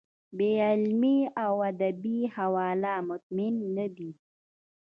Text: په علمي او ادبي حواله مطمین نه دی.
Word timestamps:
په 0.35 0.47
علمي 0.67 1.19
او 1.43 1.53
ادبي 1.71 2.17
حواله 2.35 2.93
مطمین 3.09 3.55
نه 3.77 3.87
دی. 3.95 4.11